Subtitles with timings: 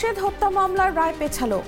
[0.00, 1.58] মোর্শেদ হত্যা মামলার রায় পেছালো।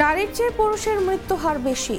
[0.00, 1.96] নারীর চেয়ে পুরুষের মৃত্যু হার বেশি।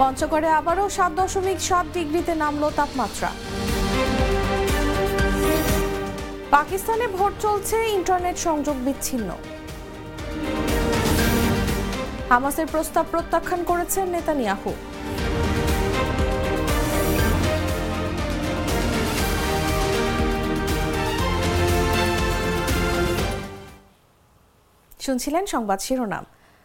[0.00, 3.30] পঞ্চগড়ে আবারও সাত দশমিক সাত ডিগ্রিতে নামল তাপমাত্রা।
[6.56, 9.28] পাকিস্তানে ভোট চলছে, ইন্টারনেট সংযোগ বিচ্ছিন্ন।
[12.30, 14.72] হামাসের প্রস্তাব প্রত্যাখ্যান করেছেন নেতানিয়াহু।
[25.04, 26.24] শুনছিলেন সংবাদ শিরোনাম।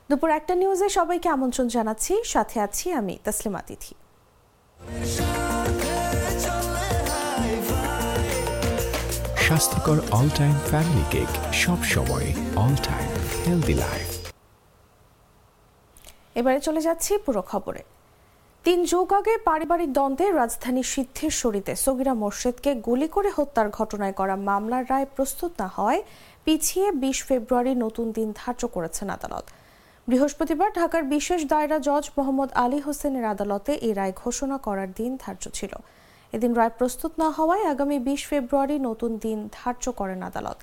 [0.09, 3.93] দুপুর একটা নিউজে সবাইকে আমন্ত্রণ জানাচ্ছি। সাথে আছি আমি তাসলিমা তিথি।
[9.45, 11.29] স্বাস্থ্যকর অল টাইম ফ্যামিলি কেক
[11.63, 12.27] সব সময়
[12.63, 13.09] অল টাইম
[13.43, 14.07] হেলদি লাইফ
[16.39, 17.81] এবারে চলে যাচ্ছি পুরো খবরে।
[18.66, 24.83] তিন যুগ আগে পারিবারিক দ্বন্দ্বে রাজধানীর সিদ্ধেশ্বরীতে সগিরা মোর্শেদকে গুলি করে হত্যার ঘটনায় করা মামলার
[24.91, 25.99] রায় প্রস্তুত না হয়
[26.48, 29.45] পিছিয়ে বিশ ফেব্রুয়ারি নতুন দিন ধার্য করেছেন আদালত।
[30.08, 35.44] বৃহস্পতিবার ঢাকার বিশেষ দায়রা জজ মোহাম্মদ আলী হোসেনের আদালতে এই রায় ঘোষণা করার দিন ধার্য
[35.58, 35.73] ছিল।
[36.34, 40.58] এদিন রায় প্রস্তুত না হওয়ায় আগামী বিশ ফেব্রুয়ারি নতুন দিন ধার্য করেন আদালত।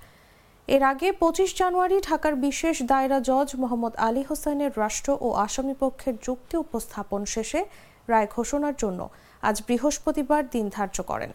[0.69, 6.15] এর আগে পঁচিশ জানুয়ারি ঢাকার বিশেষ দায়রা জজ মোহাম্মদ আলী হোসেনের রাষ্ট্র ও আসামি পক্ষের
[6.27, 7.61] যুক্তি উপস্থাপন শেষে
[8.09, 9.01] রায় ঘোষণার জন্য
[9.43, 11.33] আজ বৃহস্পতিবার দিন ধার্য করেন।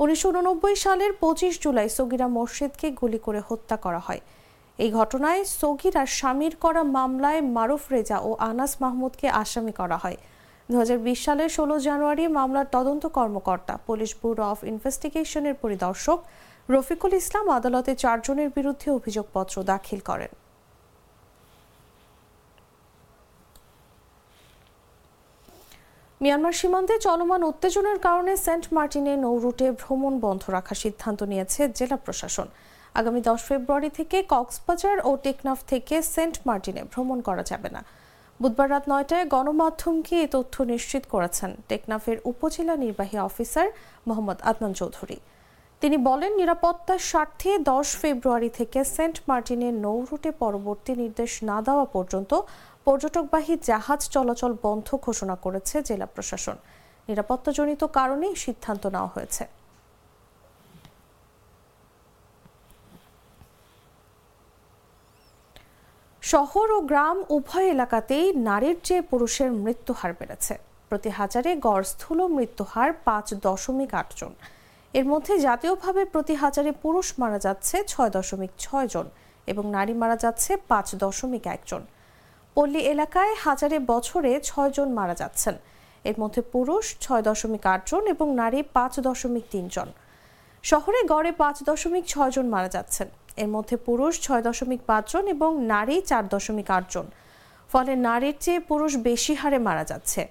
[0.00, 4.20] উনিশশো উননব্বই সালের পঁচিশ জুলাই সগিরা মোর্শেদকে গুলি করে হত্যা করা হয়।
[4.78, 10.18] এই ঘটনায় সগিরার স্বামীর করা মামলায় মারুফ রেজা ও আনাস মাহমুদকে আসামি করা হয়।
[10.68, 16.18] দু হাজার বিশ সালের ষোলো জানুয়ারি মামলার তদন্ত কর্মকর্তা, পুলিশ ব্যুরো অফ ইনভেস্টিগেশনের পরিদর্শক
[16.74, 20.32] রফিকুল ইসলাম আদালতে চারজনের বিরুদ্ধে অভিযোগপত্র দাখিল করেন।
[26.24, 32.48] মিয়ানমার সীমান্তে চলমান উত্তেজনার কারণে সেন্ট মার্টিনে নৌরুটে ভ্রমণ বন্ধ রাখার সিদ্ধান্ত নিয়েছে জেলা প্রশাসন।
[33.00, 37.80] আগামী দশ ফেব্রুয়ারি থেকে কক্সবাজার ও টেকনাফ থেকে সেন্ট মার্টিনে ভ্রমণ করা যাবে না।
[38.40, 43.68] বুধবার রাত নয়টায় গণমাধ্যমকে এ তথ্য নিশ্চিত করেছেন টেকনাফের উপজেলা নির্বাহী অফিসার
[44.08, 45.16] মোহাম্মদ আদনান চৌধুরী।
[45.80, 51.84] তিনি বলেন, নিরাপত্তার স্বার্থে দশ ফেব্রুয়ারি থেকে সেন্ট মার্টিনের নৌ রুটে পরবর্তী নির্দেশ না দেওয়া
[51.84, 52.32] পর্যন্ত
[52.84, 56.56] পর্যটকবাহী জাহাজ চলাচল বন্ধ ঘোষণা করেছে জেলা প্রশাসন।
[57.08, 59.44] নিরাপত্তাজনিত কারণে সিদ্ধান্ত নেওয়া হয়েছে।
[66.22, 70.54] শহর ও গ্রাম উভয় এলাকাতেই নারীর চেয়ে পুরুষের মৃত্যু হার বেড়েছে।
[70.88, 74.32] প্রতি হাজারে গড় স্থূল মৃত্যুহার পাঁচ দশমিক আট জন।
[74.98, 79.06] এর মধ্যে জাতীয়ভাবে প্রতি হাজারে পুরুষ মারা যাচ্ছে ছয় দশমিক ছয় জন
[79.52, 81.82] এবং নারী মারা যাচ্ছে পাঁচ দশমিক একজন
[82.56, 85.54] পল্লী এলাকায় হাজারে বছরে ছয় জন মারা যাচ্ছেন।
[86.04, 89.88] এর মধ্যে পুরুষ ছয় দশমিক আট জন এবং নারী পাঁচ দশমিক তিন জন।
[90.64, 93.08] শহরে গড়ে পাঁচ দশমিক ছয় জন মারা যাচ্ছেন।
[93.42, 97.06] এর মধ্যে পুরুষ ছয় দশমিক পাঁচ জন এবং নারী চার দশমিক আট জন।
[97.70, 100.22] ফলে নারীর চেয়ে পুরুষ বেশি হারে মারা যাচ্ছে।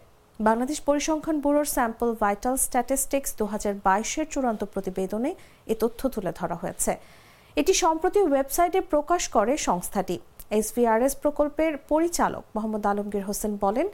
[0.47, 5.31] বাংলাদেশ পরিসংখ্যান ব্যুরোর স্যাম্পল ভাইটাল স্ট্যাটিস্টিক্স দু হাজার বাইশের চূড়ান্ত প্রতিবেদনে
[5.73, 6.91] এ তথ্য তুলে ধরা হয়েছে।
[7.57, 10.15] এটি সম্প্রতি ওয়েবসাইটে প্রকাশ করে সংস্থাটি।
[10.59, 13.87] এসভিআরএস প্রকল্পের পরিচালক মোহাম্মদ আলমগীর হোসেন বলেন,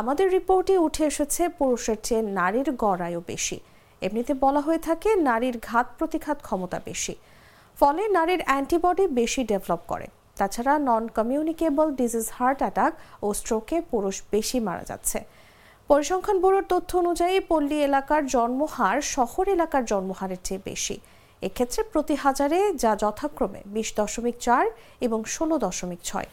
[0.00, 3.58] আমাদের রিপোর্টে উঠে এসেছে পুরুষের চেয়ে নারীর গড়ায়ও বেশি।
[4.06, 7.14] এমনিতে বলা হয়ে থাকে নারীর ঘাত প্রতিঘাত ক্ষমতা বেশি।
[7.78, 10.06] ফলে নারীর অ্যান্টিবডি বেশি ডেভেলপ করে।
[10.38, 12.92] তাছাড়া non communicable disease heart attack
[13.24, 15.20] ও স্ট্রোকে পুরুষ বেশি মারা যাচ্ছে।
[15.90, 20.96] পরিসংখ্যান ব্যুরোর তথ্য অনুযায়ী পল্লী এলাকার জন্মহার শহর এলাকার জন্মহারের চেয়ে বেশি।
[21.42, 24.64] এক্ষেত্রে প্রতি হাজারে, যা যথাক্রমে বিশ দশমিক চার
[25.00, 26.28] এবং ষোলো দশমিক ছয়।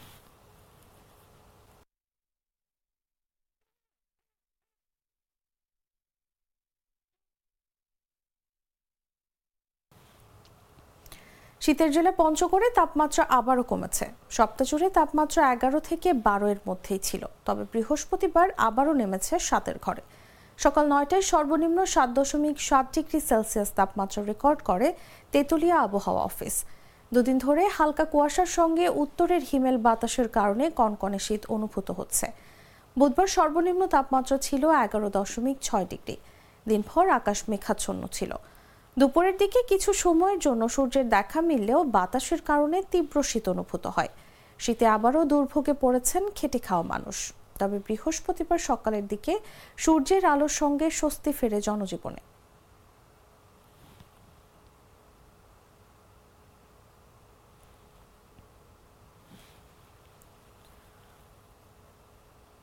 [11.66, 14.06] শীতের জেলা পঞ্চগড়ে তাপমাত্রা আবারও কমেছে।
[14.36, 20.02] সপ্তাহ জুড়ে তাপমাত্রা এগারো থেকে বারো এর মধ্যেই ছিল, তবে বৃহস্পতিবার আবারও নেমেছে সাতের ঘরে।
[20.58, 24.88] সকাল নয়টায় সর্বনিম্ন সাত দশমিক সাত ডিগ্রি সেলসিয়াস তাপমাত্রা রেকর্ড করে
[25.32, 26.54] তেঁতুলিয়া আবহাওয়া অফিস।
[27.12, 32.26] দুদিন ধরে হালকা কুয়াশার সঙ্গে উত্তরের হিমেল বাতাসের কারণে কনকনে শীত অনুভূত হচ্ছে।
[32.96, 36.16] বুধবার সর্বনিম্ন তাপমাত্রা ছিল এগারো দশমিক ছয় ডিগ্রি।
[36.66, 38.32] দিনভর আকাশ মেঘাচ্ছন্ন ছিল।
[38.96, 44.08] দুপুরের দিকে কিছু সময়ের জন্য সূর্যের দেখা মিললেও বাতাসের কারণে তীব্র শীত অনুভূত হয়।
[44.58, 49.38] শীতে আবারও দুর্ভোগে পড়েছেন খেটে খাওয়া মানুষ। তবে বৃহস্পতিবার সকালের দিকে
[49.76, 52.22] সূর্যের আলোর সঙ্গে স্বস্তি ফেরে জনজীবনে।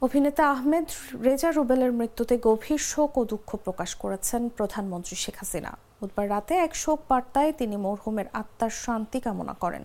[0.01, 0.88] অভিনেতা আহমেদ
[1.24, 6.75] রেজা রুবেলের মৃত্যুতে গভীর শোক ও দুঃখ প্রকাশ করেছেন প্রধানমন্ত্রী শেখ হাসিনা। বুধবার রাতে এক
[6.75, 9.83] শোক বার্তায় তিনি মরহুমের আত্মার শান্তি কামনা করেন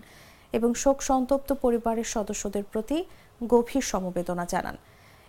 [0.53, 2.97] এবং শোক সন্তপ্ত পরিবারের সদস্যদের প্রতি
[3.43, 4.77] গভীর সমবেদনা জানান।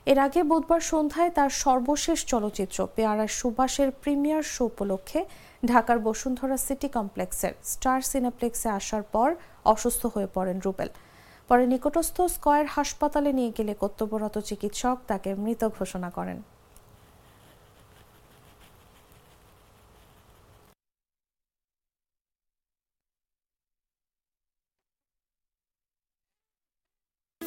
[0.06, 5.20] এর আগে বুধবার সন্ধ্যায় তার সর্বশেষ চলচ্চিত্র পেয়ারার সুভাষের প্রিমিয়ার শো উপলক্ষে
[5.66, 9.28] ঢাকার বসুন্ধরা সিটি কমপ্লেক্সের স্টার সিনেপ্লেক্সে আসার পর
[9.64, 10.90] অসুস্থ হয়ে পড়েন রুবেল।
[11.48, 16.38] পরে নিকটস্থ স্কয়ার হাসপাতালে নিয়ে গেলে কর্তব্যরত চিকিৎসক তাকে মৃত ঘোষণা করেন।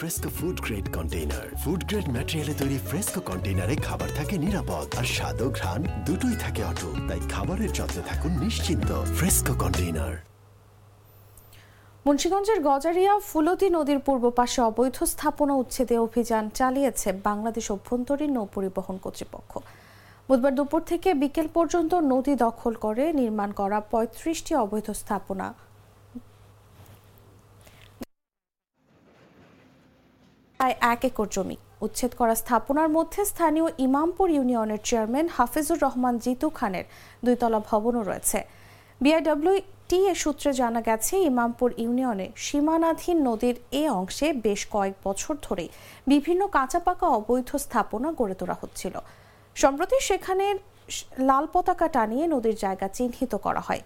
[0.03, 5.37] Fresco food grade container food grade ম্যাটেরিয়ালে তৈরি ফ্রেস্কো কন্টেইনারে খাবার থাকে নিরাপদ আর স্বাদ
[5.45, 10.13] ও ঘ্রাণ। দুটোই থাকে অটুট, তাই খাবারের যত্নে থাকুন নিশ্চিন্ত ফ্রেস্কো কন্টেইনার
[12.05, 18.95] মুন্সীগঞ্জের গজারিয়া ফুলতি নদীর পূর্ব পাশে অবৈধ স্থাপনা উচ্ছেদে অভিযান চালিয়েছে বাংলাদেশ অভ্যন্তরীণ নৌ পরিবহন
[19.03, 19.51] কর্তৃপক্ষ।
[20.29, 25.47] বুধবার দুপুর থেকে বিকেল পর্যন্ত নদী দখল করে নির্মাণ করা পঁয়ত্রিশটি অবৈধ স্থাপনা
[30.63, 36.47] প্রায় এক একর জমি। উচ্ছেদ করা স্থাপনার মধ্যে স্থানীয় ইমামপুর ইউনিয়নের চেয়ারম্যান হাফিজুর রহমান জিতু
[36.57, 36.85] খানের
[37.25, 38.39] দুইতলা ভবনও রয়েছে।
[39.03, 39.55] বিআইডব্লিউ
[39.89, 45.65] টি এ সূত্রে জানা গেছে, ইমামপুর ইউনিয়নে সীমানাধীন নদীর এ অংশে বেশ কয়েক বছর ধরে
[46.11, 48.95] বিভিন্ন কাঁচা পাকা অবৈধ স্থাপনা গড়ে তোলা হচ্ছিল।
[49.55, 50.45] সম্প্রতি সেখানে
[51.29, 53.81] লাল পতাকা টানিয়ে নদীর জায়গা চিহ্নিত করা হয়।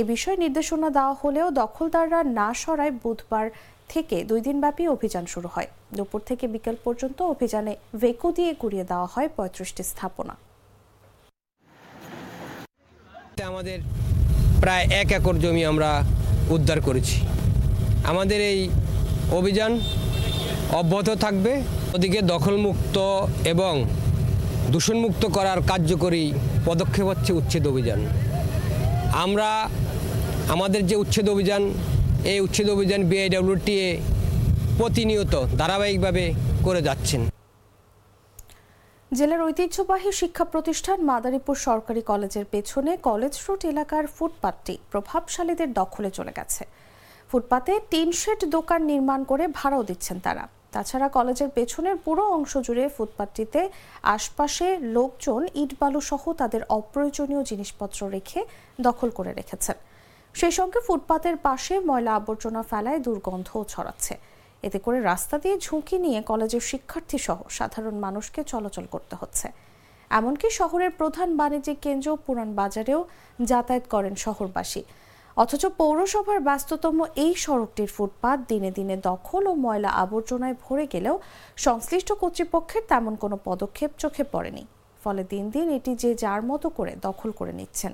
[0.00, 3.46] এ বিষয়ে নির্দেশনা দেওয়া হলেও দখলদাররা না সরায় বুধবার
[3.94, 9.08] থেকে দুই দিনব্যাপী অভিযান শুরু হয়। দুপুর থেকে বিকেল পর্যন্ত অভিযানে ভেকো দিয়ে গুড়িয়ে দেওয়া
[9.14, 10.34] হয় পঁয়ত্রিশটি স্থাপনা।
[13.50, 13.78] আমাদের
[14.62, 15.90] প্রায় এক একর জমি আমরা
[16.56, 17.16] উদ্ধার করেছি।
[18.10, 18.60] আমাদের এই
[19.38, 19.72] অভিযান
[20.80, 21.52] অব্যাহত থাকবে।
[21.94, 22.96] ওদিকে দখলমুক্ত
[23.52, 23.74] এবং
[24.72, 26.24] দূষণমুক্ত করার কার্যকরী
[26.68, 28.00] পদক্ষেপ হচ্ছে উচ্ছেদ অভিযান।
[29.24, 29.48] আমরা
[30.54, 31.62] আমাদের যে উচ্ছেদ অভিযান
[32.32, 33.88] এই উচ্ছেদ অভিযান বিআইডব্লিউটিএ
[34.78, 36.24] প্রতিনিয়ত ধারাবাহিকভাবে
[36.66, 37.22] করে যাচ্ছেন।
[39.12, 46.32] জেলার ঐতিহ্যবাহী শিক্ষা প্রতিষ্ঠান মাদারীপুর সরকারি কলেজের পেছনে কলেজ রোড এলাকার ফুটপাতটি প্রভাবশালীদের দখলে চলে
[46.38, 46.62] গেছে।
[47.30, 50.44] ফুটপাতে টিন শেড দোকান নির্মাণ করে ভাড়াও দিচ্ছেন তারা।
[50.74, 53.60] তাছাড়া কলেজের পেছনের পুরো অংশ জুড়ে ফুটপাতটিতে
[54.16, 54.66] আশপাশে
[54.96, 58.40] লোকজন ইট বালু সহ তাদের অপ্রয়োজনীয় জিনিসপত্র রেখে
[58.86, 59.76] দখল করে রেখেছেন।
[60.34, 64.14] সেই সঙ্গে ফুটপাতের পাশে ময়লা আবর্জনা ফেলায় দুর্গন্ধও ছড়াচ্ছে।
[64.62, 69.46] এতে করে রাস্তা দিয়ে ঝুঁকি নিয়ে কলেজের শিক্ষার্থী সহ সাধারণ মানুষকে চলাচল করতে হচ্ছে।
[70.10, 73.00] এমনকি শহরের প্রধান বাণিজ্যিক কেন্দ্র পুরান বাজারেও
[73.40, 74.82] যাতায়াত করেন শহরবাসী।
[75.36, 81.16] অথচ পৌরসভার ব্যস্ততম এই সড়কটির ফুটপাত দিনে দিনে দখল ও ময়লা আবর্জনায় ভরে গেলেও
[81.56, 84.62] সংশ্লিষ্ট কর্তৃপক্ষের তেমন কোনো পদক্ষেপ চোখে পড়েনি।
[85.04, 87.92] ফলে দিন দিন এটি যে যার মতো করে দখল করে নিচ্ছেন।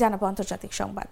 [0.00, 1.10] জানাব আন্তর্জাতিক সংবাদ।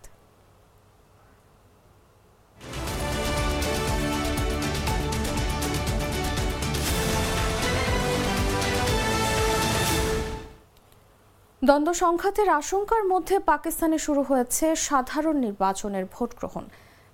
[11.62, 16.64] দ্বন্দ্ব সংঘাতের আশঙ্কার মধ্যে পাকিস্তানে শুরু হয়েছে সাধারণ নির্বাচনের ভোট গ্রহণ।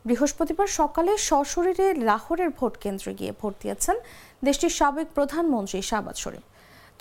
[0.04, 3.96] বৃহস্পতিবার সকালে সশরীরে লাহোরের ভোট কেন্দ্রে গিয়ে ভোট দিয়েছেন
[4.44, 6.44] দেশটির সাবেক প্রধানমন্ত্রী শাহবাজ শরীফ।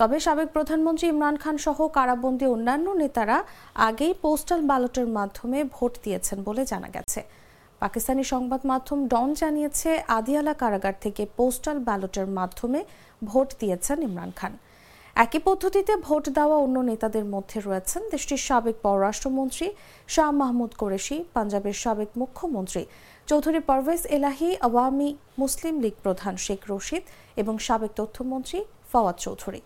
[0.01, 3.38] তবে সাবেক প্রধানমন্ত্রী ইমরান খান সহ কারাবন্দী অন্যান্য নেতারা
[3.88, 7.22] আগেই পোস্টাল ব্যালটের মাধ্যমে ভোট দিয়েছেন বলে জানা গেছে।
[7.81, 12.79] পাকিস্তানি সংবাদ মাধ্যম ডন জানিয়েছে, আদিয়ালা কারাগার থেকে পোস্টাল ব্যালটের মাধ্যমে
[13.29, 14.53] ভোট দিয়েছেন ইমরান খান।
[15.15, 19.67] একই পদ্ধতিতে ভোট দেওয়া অন্য নেতাদের মধ্যে রয়েছেন দেশটির সাবেক পররাষ্ট্রমন্ত্রী
[20.13, 22.81] শাহ মাহমুদ কোরেশি, পাঞ্জাবের সাবেক মুখ্যমন্ত্রী
[23.29, 25.10] চৌধুরী পারভেজ এলাহি, আওয়ামী
[25.41, 27.03] মুসলিম লীগ প্রধান শেখ রশিদ
[27.41, 28.60] এবং সাবেক তথ্যমন্ত্রী
[28.91, 29.62] ফওয়াদ চৌধুরী।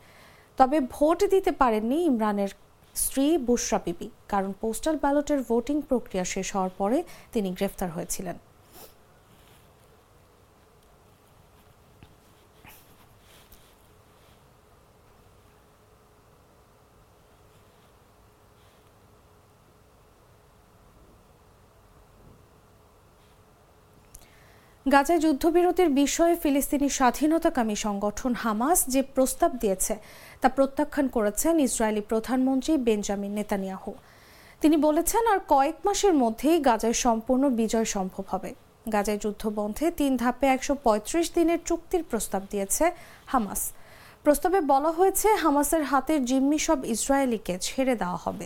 [0.57, 2.51] তবে ভোট দিতে পারেননি ইমরানের
[2.95, 6.97] স্ত্রী বুশরা বিবি, কারণ পোস্টাল ব্যালটের ভোটিং প্রক্রিয়া শেষ হওয়ার পরে
[7.33, 8.37] তিনি গ্রেফতার হয়েছিলেন।
[24.93, 29.93] গাজায় যুদ্ধবিরতির বিষয়ে ফিলিস্তিনি স্বাধীনতাকামী সংগঠন হামাস যে প্রস্তাব দিয়েছে,
[30.41, 33.91] তা প্রত্যাখ্যান করেছেন ইসরায়েলি প্রধানমন্ত্রী বেঞ্জামিন নেতানিয়াহু।
[34.61, 38.51] তিনি বলেছেন, আর কয়েক মাসের মধ্যেই গাজায় সম্পূর্ণ বিজয় সম্ভব হবে।
[38.93, 42.85] গাজায় যুদ্ধ বন্ধে তিন ধাপে একশো পঁয়ত্রিশ দিনের চুক্তির প্রস্তাব দিয়েছে
[43.25, 43.61] হামাস।
[44.23, 48.45] প্রস্তাবে বলা হয়েছে, হামাসের হাতের জিম্মি সব ইসরায়েলিকে ছেড়ে দেওয়া হবে।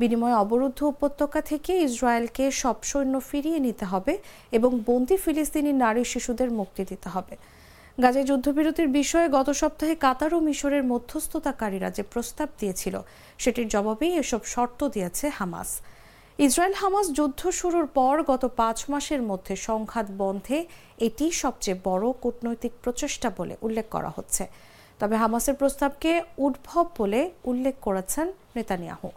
[0.00, 4.18] বিনিময়ে অবরুদ্ধ উপত্যকা থেকে ইসরায়েলকে সব সৈন্য ফিরিয়ে নিতে হবে
[4.52, 7.36] এবং বন্দি ফিলিস্তিনি নারী শিশুদের মুক্তি দিতে হবে।
[8.02, 12.94] গাজায় যুদ্ধবিরতির বিষয়ে গত সপ্তাহে কাতার ও মিশরের মধ্যস্থতাকারীরা যে প্রস্তাব দিয়েছিল,
[13.38, 15.70] সেটির জবাবেই এসব শর্ত দিয়েছে হামাস।
[16.38, 20.58] ইসরায়েল হামাস যুদ্ধ শুরুর পর গত পাঁচ মাসের মধ্যে সংঘাত বন্ধে
[20.98, 24.44] এটি সবচেয়ে বড় কূটনৈতিক প্রচেষ্টা বলে উল্লেখ করা হচ্ছে।
[25.00, 26.12] তবে হামাসের প্রস্তাবকে
[26.46, 28.26] উদ্ভব বলে উল্লেখ করেছেন
[28.56, 29.10] নেতানিয়াহু।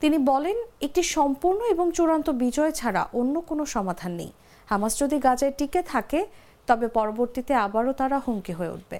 [0.00, 4.30] তিনি বলেন, একটি সম্পূর্ণ এবং চূড়ান্ত বিজয় ছাড়া অন্য কোনো সমাধান নেই।
[4.70, 6.20] হামাস যদি গাজায় টিকে থাকে,
[6.68, 8.98] তবে পরবর্তীতে আবারও তারা হুমকি হয়ে উঠবে।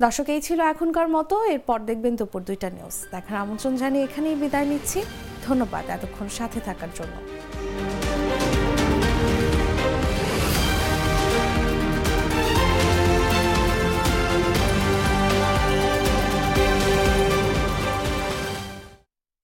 [0.00, 4.66] দর্শক, এই ছিল এখনকার মতো। এরপর দেখবেন দুপুর দুইটা নিউজ। দেখার আমন্ত্রণ জানিয়ে এখানেই বিদায়
[4.70, 5.00] নিচ্ছি।
[5.46, 7.14] ধন্যবাদ এতক্ষণ সাথে থাকার জন্য।